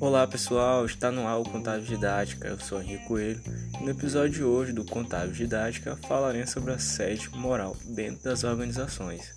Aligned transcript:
Olá 0.00 0.26
pessoal, 0.26 0.86
está 0.86 1.10
no 1.10 1.26
ar 1.26 1.38
o 1.38 1.44
Contábil 1.44 1.84
Didática, 1.84 2.48
eu 2.48 2.58
sou 2.58 2.80
Henrique 2.80 3.04
Coelho 3.06 3.40
e 3.80 3.84
no 3.84 3.90
episódio 3.90 4.30
de 4.30 4.42
hoje 4.42 4.72
do 4.72 4.84
Contábil 4.84 5.32
Didática 5.32 5.96
falaremos 6.08 6.50
sobre 6.50 6.72
a 6.72 6.78
sede 6.78 7.28
moral 7.30 7.76
dentro 7.84 8.24
das 8.24 8.44
organizações. 8.44 9.34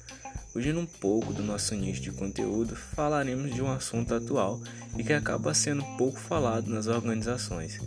Fugindo 0.54 0.80
um 0.80 0.86
pouco 0.86 1.34
do 1.34 1.44
nosso 1.44 1.76
nicho 1.76 2.02
de 2.02 2.12
conteúdo, 2.12 2.76
falaremos 2.76 3.54
de 3.54 3.62
um 3.62 3.72
assunto 3.72 4.14
atual 4.14 4.62
e 4.98 5.04
que 5.04 5.14
acaba 5.14 5.54
sendo 5.54 5.84
pouco 5.98 6.18
falado 6.20 6.70
nas 6.70 6.88
organizações, 6.88 7.80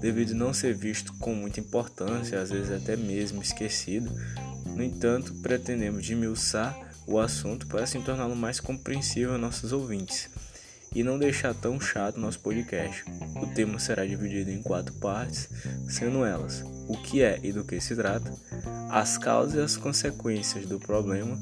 devido 0.00 0.34
não 0.34 0.52
ser 0.52 0.74
visto 0.74 1.12
com 1.14 1.34
muita 1.34 1.60
importância, 1.60 2.40
às 2.40 2.50
vezes 2.50 2.70
até 2.70 2.96
mesmo 2.96 3.40
esquecido. 3.40 4.10
No 4.66 4.82
entanto, 4.82 5.34
pretendemos 5.36 6.04
diminuir 6.04 6.36
o 7.08 7.18
assunto 7.18 7.66
para 7.66 7.86
se 7.86 7.98
torná-lo 8.00 8.36
mais 8.36 8.60
compreensível 8.60 9.34
a 9.34 9.38
nossos 9.38 9.72
ouvintes 9.72 10.28
e 10.94 11.02
não 11.02 11.18
deixar 11.18 11.54
tão 11.54 11.80
chato 11.80 12.20
nosso 12.20 12.40
podcast. 12.40 13.04
O 13.36 13.46
tema 13.54 13.78
será 13.78 14.06
dividido 14.06 14.50
em 14.50 14.62
quatro 14.62 14.94
partes, 14.94 15.48
sendo 15.88 16.24
elas: 16.24 16.62
o 16.86 16.96
que 16.96 17.22
é 17.22 17.40
e 17.42 17.52
do 17.52 17.64
que 17.64 17.80
se 17.80 17.96
trata, 17.96 18.32
as 18.90 19.18
causas 19.18 19.54
e 19.54 19.60
as 19.60 19.76
consequências 19.76 20.66
do 20.66 20.78
problema, 20.78 21.38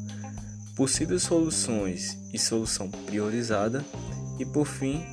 possíveis 0.74 1.22
soluções 1.22 2.16
e 2.32 2.38
solução 2.38 2.90
priorizada, 2.90 3.84
e 4.38 4.44
por 4.44 4.66
fim, 4.66 5.04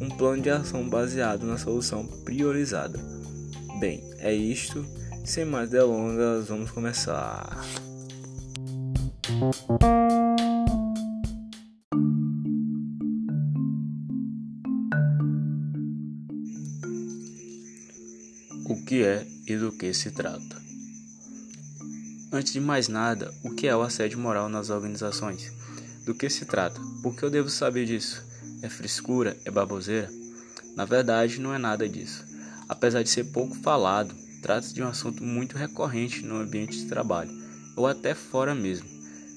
um 0.00 0.08
plano 0.10 0.42
de 0.42 0.50
ação 0.50 0.88
baseado 0.88 1.46
na 1.46 1.56
solução 1.56 2.06
priorizada. 2.24 2.98
Bem, 3.80 4.02
é 4.18 4.32
isto. 4.32 4.84
Sem 5.24 5.44
mais 5.44 5.68
delongas, 5.68 6.48
vamos 6.48 6.70
começar. 6.70 7.60
O 9.28 9.50
que 18.84 19.02
é 19.02 19.26
e 19.48 19.56
do 19.56 19.72
que 19.72 19.92
se 19.92 20.12
trata. 20.12 20.62
Antes 22.32 22.52
de 22.52 22.60
mais 22.60 22.86
nada, 22.86 23.34
o 23.42 23.50
que 23.50 23.66
é 23.66 23.74
o 23.74 23.82
assédio 23.82 24.20
moral 24.20 24.48
nas 24.48 24.70
organizações? 24.70 25.52
Do 26.04 26.14
que 26.14 26.30
se 26.30 26.44
trata? 26.44 26.80
Por 27.02 27.16
que 27.16 27.24
eu 27.24 27.30
devo 27.30 27.50
saber 27.50 27.84
disso? 27.84 28.24
É 28.62 28.68
frescura? 28.68 29.36
É 29.44 29.50
baboseira? 29.50 30.08
Na 30.76 30.84
verdade, 30.84 31.40
não 31.40 31.52
é 31.52 31.58
nada 31.58 31.88
disso. 31.88 32.24
Apesar 32.68 33.02
de 33.02 33.08
ser 33.08 33.24
pouco 33.24 33.56
falado, 33.56 34.14
trata-se 34.40 34.72
de 34.72 34.84
um 34.84 34.88
assunto 34.88 35.24
muito 35.24 35.56
recorrente 35.56 36.24
no 36.24 36.36
ambiente 36.36 36.78
de 36.78 36.86
trabalho, 36.86 37.32
ou 37.74 37.88
até 37.88 38.14
fora 38.14 38.54
mesmo. 38.54 38.95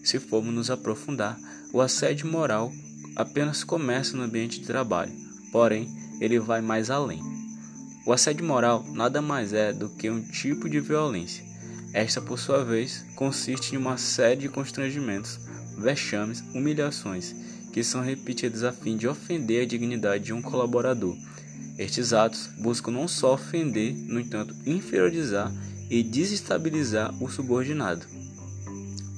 Se 0.10 0.18
formos 0.18 0.52
nos 0.52 0.72
aprofundar, 0.72 1.40
o 1.72 1.80
assédio 1.80 2.26
moral 2.26 2.74
apenas 3.16 3.64
começa 3.64 4.18
no 4.18 4.24
ambiente 4.24 4.60
de 4.60 4.66
trabalho, 4.66 5.14
porém, 5.52 5.88
ele 6.20 6.40
vai 6.40 6.62
mais 6.62 6.90
além. 6.90 7.22
O 8.08 8.12
assédio 8.12 8.44
moral 8.44 8.84
nada 8.92 9.22
mais 9.22 9.54
é 9.54 9.72
do 9.72 9.88
que 9.88 10.10
um 10.10 10.20
tipo 10.20 10.68
de 10.68 10.80
violência. 10.80 11.46
Esta, 11.94 12.20
por 12.20 12.40
sua 12.40 12.66
vez, 12.66 13.06
consiste 13.16 13.76
em 13.76 13.78
uma 13.78 14.00
série 14.00 14.42
de 14.42 14.50
constrangimentos, 14.50 15.40
vexames, 15.78 16.44
humilhações, 16.56 17.36
que 17.72 17.84
são 17.84 18.02
repetidos 18.02 18.64
a 18.64 18.72
fim 18.72 18.98
de 18.98 19.08
ofender 19.08 19.62
a 19.62 19.68
dignidade 19.68 20.24
de 20.24 20.34
um 20.34 20.42
colaborador. 20.42 21.16
Estes 21.78 22.14
atos 22.14 22.50
buscam 22.58 22.90
não 22.90 23.08
só 23.08 23.36
ofender, 23.36 23.94
no 23.94 24.20
entanto, 24.20 24.56
inferiorizar 24.66 25.54
e 25.88 26.02
desestabilizar 26.02 27.14
o 27.24 27.30
subordinado. 27.30 28.08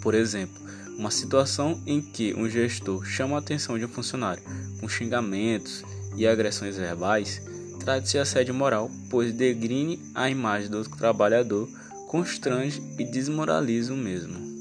Por 0.02 0.14
exemplo, 0.14 0.60
uma 0.98 1.12
situação 1.12 1.82
em 1.86 2.02
que 2.02 2.34
um 2.34 2.50
gestor 2.50 3.06
chama 3.06 3.36
a 3.36 3.40
atenção 3.40 3.78
de 3.78 3.86
um 3.86 3.90
funcionário 3.90 4.44
com 4.80 4.88
xingamentos 4.88 5.84
e 6.16 6.28
agressões 6.28 6.78
verbais 6.78 7.42
Trata-se 7.84 8.12
de 8.12 8.20
assédio 8.20 8.54
moral, 8.54 8.92
pois 9.10 9.34
degrine 9.34 10.00
a 10.14 10.30
imagem 10.30 10.70
do 10.70 10.84
trabalhador, 10.88 11.68
constrange 12.08 12.80
e 13.00 13.04
desmoraliza 13.04 13.92
o 13.92 13.98
mesmo. 13.98 14.52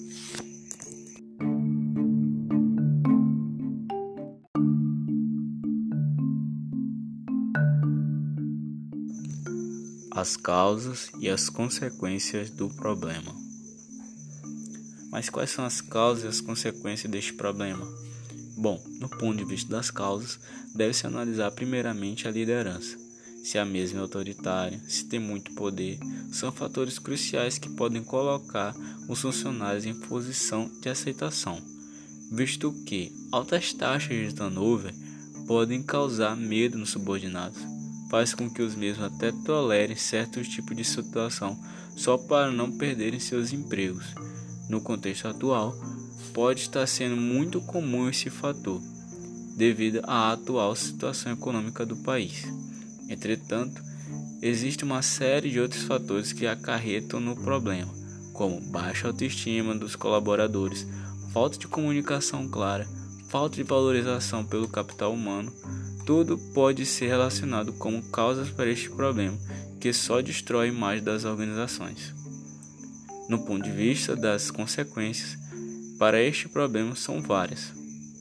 As 10.11 10.37
causas 10.37 11.11
e 11.21 11.29
as 11.29 11.51
consequências 11.51 12.51
do 12.51 12.71
problema. 12.71 13.40
Mas 15.11 15.29
quais 15.29 15.51
são 15.51 15.65
as 15.65 15.81
causas 15.81 16.25
e 16.25 16.29
as 16.29 16.41
consequências 16.41 17.11
deste 17.11 17.33
problema? 17.33 17.87
Bom, 18.57 18.83
no 19.01 19.09
ponto 19.09 19.37
de 19.37 19.45
vista 19.45 19.71
das 19.71 19.91
causas, 19.91 20.39
deve-se 20.75 21.07
analisar 21.07 21.51
primeiramente 21.51 22.29
a 22.29 22.31
liderança 22.31 23.11
se 23.43 23.59
a 23.59 23.65
mesma 23.65 24.01
é 24.01 24.03
autoritária, 24.03 24.81
se 24.87 25.05
tem 25.07 25.19
muito 25.19 25.53
poder, 25.53 25.99
são 26.31 26.53
fatores 26.53 26.99
cruciais 26.99 27.59
que 27.59 27.71
podem 27.71 28.03
colocar 28.03 28.75
os 29.09 29.21
funcionários 29.21 29.87
em 29.87 29.95
posição 29.95 30.71
de 30.81 30.89
aceitação, 30.89 31.61
visto 32.31 32.73
que 32.85 33.13
altas 33.33 33.73
taxas 33.73 34.29
de 34.29 34.35
turnover 34.35 34.95
podem 35.47 35.83
causar 35.83 36.37
medo 36.37 36.79
nos 36.79 36.91
subordinados, 36.91 37.59
faz 38.11 38.35
com 38.35 38.51
que 38.51 38.63
os 38.63 38.75
mesmos 38.75 39.07
até 39.07 39.33
tolerem 39.45 39.97
certos 39.97 40.49
tipos 40.49 40.77
de 40.77 40.85
situação 40.85 41.59
só 41.97 42.19
para 42.19 42.53
não 42.53 42.71
perderem 42.71 43.19
seus 43.19 43.53
empregos. 43.53 44.15
No 44.71 44.81
contexto 44.81 45.27
atual, 45.27 45.77
pode 46.33 46.61
estar 46.61 46.87
sendo 46.87 47.17
muito 47.17 47.61
comum 47.61 48.09
esse 48.09 48.31
fator, 48.31 48.81
devido 49.57 50.01
à 50.05 50.31
atual 50.31 50.77
situação 50.77 51.33
econômica 51.33 51.85
do 51.85 51.97
país. 51.97 52.45
Entretanto, 53.09 53.83
existe 54.41 54.85
uma 54.85 55.03
série 55.03 55.51
de 55.51 55.59
outros 55.59 55.83
fatores 55.83 56.33
que 56.33 56.47
acarretam 56.47 57.19
no 57.19 57.35
problema, 57.35 57.93
como 58.33 58.61
baixa 58.61 59.09
autoestima 59.09 59.75
dos 59.75 59.97
colaboradores, 59.97 60.87
falta 61.33 61.59
de 61.59 61.67
comunicação 61.67 62.49
clara, 62.49 62.87
falta 63.29 63.57
de 63.57 63.65
valorização 63.65 64.45
pelo 64.45 64.69
capital 64.69 65.13
humano. 65.13 65.53
Tudo 66.07 66.39
pode 66.55 66.87
ser 66.87 67.09
relacionado 67.09 67.73
como 67.73 68.09
causas 68.11 68.51
para 68.51 68.71
este 68.71 68.89
problema, 68.89 69.37
que 69.81 69.93
só 69.93 70.21
destrói 70.21 70.69
imagem 70.69 71.03
das 71.03 71.25
organizações. 71.25 72.15
No 73.31 73.39
ponto 73.39 73.63
de 73.63 73.71
vista 73.71 74.17
das 74.17 74.51
consequências, 74.51 75.39
para 75.99 76.21
este 76.21 76.49
problema 76.49 76.97
são 76.97 77.23
várias: 77.23 77.73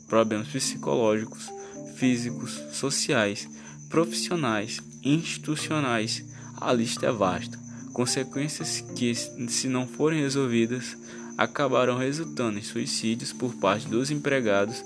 problemas 0.07 0.47
psicológicos, 0.47 1.49
físicos, 1.97 2.61
sociais 2.71 3.49
profissionais, 3.89 4.79
institucionais, 5.03 6.23
a 6.61 6.71
lista 6.71 7.07
é 7.07 7.11
vasta. 7.11 7.59
Consequências 7.91 8.81
que, 8.95 9.13
se 9.15 9.67
não 9.67 9.87
forem 9.87 10.21
resolvidas, 10.21 10.95
acabarão 11.35 11.97
resultando 11.97 12.59
em 12.59 12.61
suicídios 12.61 13.33
por 13.33 13.55
parte 13.55 13.87
dos 13.87 14.11
empregados 14.11 14.85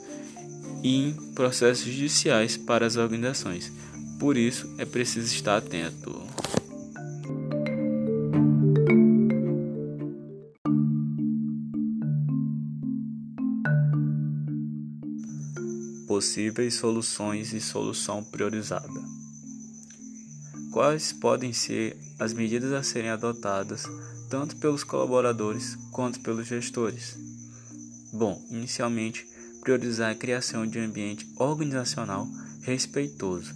e 0.82 1.10
em 1.10 1.14
processos 1.36 1.86
judiciais 1.86 2.56
para 2.56 2.86
as 2.86 2.96
organizações. 2.96 3.72
Por 4.18 4.38
isso, 4.38 4.74
é 4.78 4.86
preciso 4.86 5.34
estar 5.36 5.58
atento. 5.58 6.24
Possíveis 16.24 16.76
soluções 16.76 17.52
e 17.52 17.60
solução 17.60 18.24
priorizada. 18.24 18.88
Quais 20.72 21.12
podem 21.12 21.52
ser 21.52 21.98
as 22.18 22.32
medidas 22.32 22.72
a 22.72 22.82
serem 22.82 23.10
adotadas 23.10 23.84
tanto 24.30 24.56
pelos 24.56 24.86
colaboradores 24.86 25.76
quanto 25.92 26.22
pelos 26.22 26.48
gestores? 26.48 27.18
Bom, 28.14 28.42
inicialmente, 28.50 29.28
priorizar 29.60 30.12
a 30.12 30.16
criação 30.16 30.66
de 30.66 30.80
um 30.80 30.86
ambiente 30.86 31.30
organizacional 31.36 32.26
respeitoso 32.62 33.54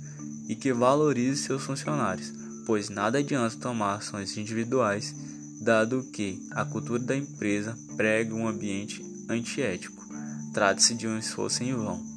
e 0.49 0.53
que 0.53 0.73
valorize 0.73 1.43
seus 1.43 1.63
funcionários, 1.63 2.33
pois 2.65 2.89
nada 2.89 3.19
adianta 3.19 3.55
tomar 3.55 3.95
ações 3.95 4.37
individuais, 4.37 5.15
dado 5.61 6.03
que 6.11 6.45
a 6.51 6.65
cultura 6.65 7.01
da 7.01 7.15
empresa 7.15 7.77
prega 7.95 8.35
um 8.35 8.45
ambiente 8.45 9.01
antiético. 9.29 10.05
Trata-se 10.53 10.95
de 10.95 11.07
um 11.07 11.17
esforço 11.17 11.63
em 11.63 11.73
vão. 11.73 12.16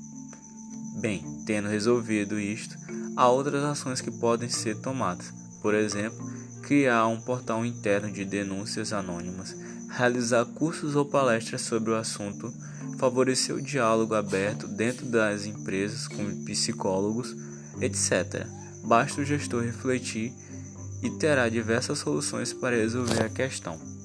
Bem, 1.01 1.25
tendo 1.47 1.67
resolvido 1.67 2.39
isto, 2.39 2.77
há 3.17 3.27
outras 3.27 3.65
ações 3.65 4.03
que 4.03 4.11
podem 4.11 4.51
ser 4.51 4.77
tomadas. 4.77 5.33
Por 5.63 5.75
exemplo, 5.75 6.19
criar 6.61 7.07
um 7.07 7.19
portal 7.19 7.65
interno 7.65 8.13
de 8.13 8.23
denúncias 8.23 8.93
anônimas, 8.93 9.57
realizar 9.89 10.45
cursos 10.45 10.95
ou 10.95 11.07
palestras 11.07 11.63
sobre 11.63 11.91
o 11.93 11.97
assunto, 11.97 12.53
favorecer 12.99 13.57
o 13.57 13.63
diálogo 13.63 14.15
aberto 14.15 14.69
dentro 14.69 15.07
das 15.07 15.47
empresas 15.47 16.07
com 16.07 16.45
psicólogos, 16.45 17.35
etc. 17.81 18.47
Basta 18.85 19.23
o 19.23 19.25
gestor 19.25 19.63
refletir 19.63 20.35
e 21.03 21.09
terá 21.19 21.49
diversas 21.49 21.99
soluções 21.99 22.53
para 22.53 22.77
resolver 22.77 23.23
a 23.23 23.31
questão. 23.31 24.00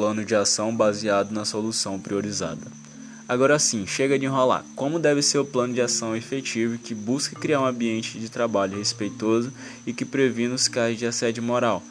Plano 0.00 0.24
de 0.24 0.34
ação 0.34 0.74
baseado 0.74 1.30
na 1.30 1.44
solução 1.44 2.00
priorizada. 2.00 2.62
Agora 3.28 3.58
sim, 3.58 3.86
chega 3.86 4.18
de 4.18 4.24
enrolar. 4.24 4.64
Como 4.74 4.98
deve 4.98 5.20
ser 5.20 5.36
o 5.36 5.44
plano 5.44 5.74
de 5.74 5.82
ação 5.82 6.16
efetivo 6.16 6.78
que 6.78 6.94
busque 6.94 7.34
criar 7.34 7.60
um 7.60 7.66
ambiente 7.66 8.18
de 8.18 8.30
trabalho 8.30 8.78
respeitoso 8.78 9.52
e 9.86 9.92
que 9.92 10.06
previna 10.06 10.54
os 10.54 10.68
casos 10.68 10.98
de 10.98 11.04
assédio 11.04 11.42
moral? 11.42 11.82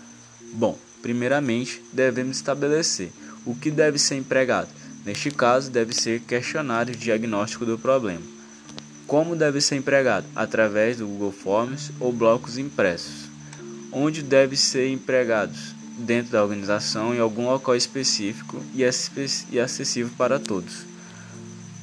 Bom, 0.53 0.75
primeiramente, 1.03 1.83
devemos 1.93 2.37
estabelecer 2.37 3.11
o 3.45 3.53
que 3.53 3.69
deve 3.69 3.99
ser 3.99 4.15
empregado. 4.15 4.69
Neste 5.05 5.29
caso, 5.29 5.69
deve 5.69 5.93
ser 5.93 6.21
questionário 6.21 6.95
diagnóstico 6.95 7.63
do 7.63 7.77
problema. 7.77 8.23
Como 9.05 9.35
deve 9.35 9.61
ser 9.61 9.75
empregado? 9.75 10.25
Através 10.35 10.97
do 10.97 11.05
Google 11.05 11.31
Forms 11.31 11.91
ou 11.99 12.11
blocos 12.11 12.57
impressos. 12.57 13.29
Onde 13.91 14.23
deve 14.23 14.57
ser 14.57 14.89
empregados? 14.89 15.77
Dentro 15.99 16.31
da 16.31 16.41
organização, 16.41 17.13
em 17.13 17.19
algum 17.19 17.45
local 17.45 17.75
específico 17.75 18.63
e 18.73 18.83
acessível 19.59 20.11
para 20.17 20.39
todos. 20.39 20.85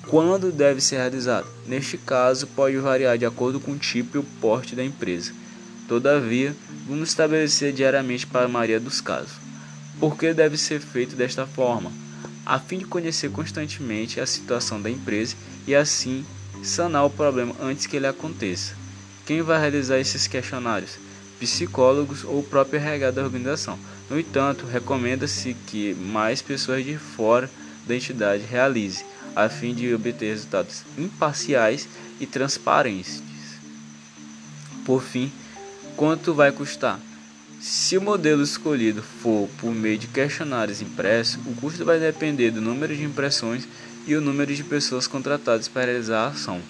Quando 0.09 0.51
deve 0.51 0.81
ser 0.81 0.97
realizado? 0.97 1.47
Neste 1.67 1.99
caso, 1.99 2.47
pode 2.47 2.77
variar 2.79 3.19
de 3.19 3.27
acordo 3.27 3.61
com 3.61 3.73
o 3.73 3.79
tipo 3.79 4.17
e 4.17 4.21
o 4.21 4.25
porte 4.41 4.75
da 4.75 4.85
empresa. 4.85 5.33
Todavia, 5.87 6.55
vamos 6.87 7.11
estabelecer 7.11 7.73
diariamente 7.73 8.27
para 8.27 8.47
a 8.47 8.49
maioria 8.49 8.81
dos 8.81 9.01
casos. 9.01 9.35
Por 9.99 10.17
que 10.17 10.33
deve 10.33 10.57
ser 10.57 10.81
feito 10.81 11.15
desta 11.15 11.47
forma? 11.47 11.93
A 12.45 12.59
fim 12.59 12.79
de 12.79 12.85
conhecer 12.85 13.31
constantemente 13.31 14.21
a 14.21 14.27
situação 14.27 14.81
da 14.81 14.89
empresa 14.89 15.35
e 15.67 15.75
assim 15.75 16.25
sanar 16.63 17.05
o 17.05 17.11
problema 17.11 17.55
antes 17.61 17.87
que 17.87 17.97
ele 17.97 18.07
aconteça. 18.07 18.75
Quem 19.27 19.43
vai 19.43 19.61
realizar 19.61 19.99
esses 19.99 20.27
questionários? 20.27 20.99
Psicólogos 21.41 22.25
ou 22.25 22.39
o 22.39 22.45
próprio 22.45 22.81
RH 22.81 23.11
da 23.11 23.23
organização. 23.25 23.79
No 24.09 24.19
entanto, 24.19 24.67
recomenda-se 24.67 25.55
que 25.67 25.95
mais 25.95 26.41
pessoas 26.41 26.85
de 26.85 26.97
fora 26.97 27.51
da 27.87 27.95
entidade 27.95 28.45
realizem 28.45 29.05
a 29.35 29.49
fim 29.49 29.75
de 29.75 29.93
obter 29.93 30.31
resultados 30.31 30.83
imparciais 30.97 31.89
e 32.21 32.27
transparentes. 32.27 33.23
Por 34.85 35.03
fim, 35.03 35.31
quanto 35.97 36.33
vai 36.33 36.53
custar? 36.53 37.01
Se 37.61 37.99
o 37.99 38.03
modelo 38.03 38.43
escolhido 38.43 39.03
for 39.03 39.49
por 39.59 39.75
meio 39.75 39.99
de 39.99 40.07
questionários 40.07 40.81
impressos, 40.81 41.39
o 41.45 41.55
custo 41.55 41.85
vai 41.85 41.99
depender 41.99 42.51
do 42.51 42.61
número 42.61 42.95
de 42.95 43.03
impressões 43.03 43.67
e 44.07 44.15
o 44.15 44.21
número 44.21 44.55
de 44.55 44.63
pessoas 44.63 45.07
contratadas 45.07 45.67
para 45.67 45.87
realizar 45.87 46.27
a 46.27 46.29
ação. 46.29 46.61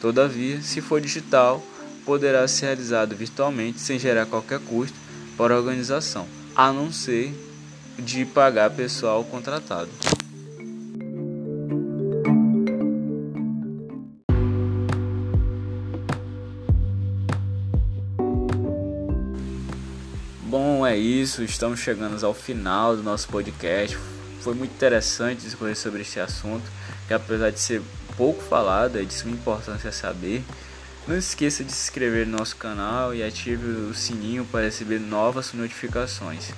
Todavia, 0.00 0.60
se 0.60 0.80
for 0.80 1.00
digital, 1.00 1.64
poderá 2.04 2.46
ser 2.48 2.66
realizado 2.66 3.14
virtualmente 3.14 3.78
sem 3.78 3.98
gerar 3.98 4.26
qualquer 4.26 4.58
custo 4.58 4.96
para 5.36 5.54
a 5.54 5.58
organização, 5.58 6.26
a 6.54 6.72
não 6.72 6.92
ser 6.92 7.34
de 7.98 8.24
pagar 8.24 8.70
pessoal 8.70 9.24
contratado. 9.24 9.88
Bom, 20.44 20.86
é 20.86 20.96
isso. 20.96 21.42
Estamos 21.42 21.80
chegando 21.80 22.22
ao 22.24 22.34
final 22.34 22.94
do 22.94 23.02
nosso 23.02 23.28
podcast. 23.28 23.96
Foi 24.42 24.54
muito 24.54 24.74
interessante 24.74 25.42
discorrer 25.42 25.76
sobre 25.76 26.02
este 26.02 26.20
assunto, 26.20 26.64
que 27.06 27.14
apesar 27.14 27.50
de 27.50 27.60
ser 27.60 27.80
pouco 28.16 28.42
falado, 28.42 28.98
é 28.98 29.02
de 29.02 29.14
suma 29.14 29.32
importância 29.32 29.90
saber. 29.90 30.42
Não 31.06 31.16
esqueça 31.16 31.64
de 31.64 31.72
se 31.72 31.82
inscrever 31.82 32.26
no 32.26 32.38
nosso 32.38 32.56
canal 32.56 33.12
e 33.12 33.24
ative 33.24 33.66
o 33.66 33.94
sininho 33.94 34.44
para 34.44 34.64
receber 34.64 35.00
novas 35.00 35.52
notificações. 35.52 36.50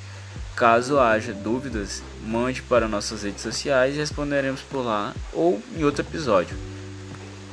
Caso 0.55 0.99
haja 0.99 1.32
dúvidas, 1.32 2.02
mande 2.23 2.61
para 2.62 2.87
nossas 2.87 3.23
redes 3.23 3.43
sociais 3.43 3.94
e 3.94 3.99
responderemos 3.99 4.61
por 4.61 4.85
lá 4.85 5.14
ou 5.32 5.62
em 5.75 5.82
outro 5.82 6.02
episódio. 6.02 6.56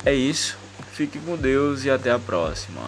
É 0.04 0.12
isso, 0.14 0.58
fique 0.92 1.18
com 1.18 1.36
Deus 1.36 1.84
e 1.84 1.90
até 1.90 2.10
a 2.10 2.18
próxima. 2.18 2.80